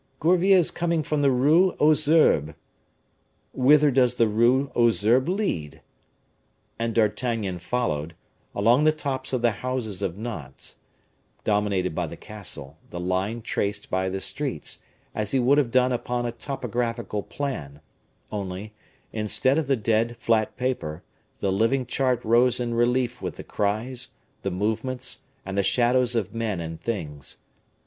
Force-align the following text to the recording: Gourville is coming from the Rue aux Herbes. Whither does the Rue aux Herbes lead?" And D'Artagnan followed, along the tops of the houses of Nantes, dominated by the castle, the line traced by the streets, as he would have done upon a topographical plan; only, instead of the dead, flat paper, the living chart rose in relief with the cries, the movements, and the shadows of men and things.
Gourville 0.19 0.57
is 0.57 0.71
coming 0.71 1.03
from 1.03 1.21
the 1.21 1.29
Rue 1.29 1.73
aux 1.79 1.93
Herbes. 1.93 2.55
Whither 3.53 3.91
does 3.91 4.15
the 4.15 4.27
Rue 4.27 4.71
aux 4.73 4.89
Herbes 4.89 5.29
lead?" 5.29 5.81
And 6.79 6.95
D'Artagnan 6.95 7.59
followed, 7.59 8.15
along 8.55 8.83
the 8.83 8.91
tops 8.91 9.31
of 9.31 9.43
the 9.43 9.51
houses 9.51 10.01
of 10.01 10.17
Nantes, 10.17 10.77
dominated 11.43 11.93
by 11.93 12.07
the 12.07 12.17
castle, 12.17 12.79
the 12.89 12.99
line 12.99 13.43
traced 13.43 13.91
by 13.91 14.09
the 14.09 14.19
streets, 14.21 14.79
as 15.13 15.33
he 15.33 15.39
would 15.39 15.59
have 15.59 15.69
done 15.69 15.91
upon 15.91 16.25
a 16.25 16.31
topographical 16.31 17.21
plan; 17.21 17.79
only, 18.31 18.73
instead 19.13 19.59
of 19.59 19.67
the 19.67 19.77
dead, 19.77 20.17
flat 20.17 20.57
paper, 20.57 21.03
the 21.41 21.51
living 21.51 21.85
chart 21.85 22.25
rose 22.25 22.59
in 22.59 22.73
relief 22.73 23.21
with 23.21 23.35
the 23.35 23.43
cries, 23.43 24.15
the 24.41 24.49
movements, 24.49 25.19
and 25.45 25.55
the 25.55 25.61
shadows 25.61 26.15
of 26.15 26.33
men 26.33 26.59
and 26.59 26.81
things. 26.81 27.37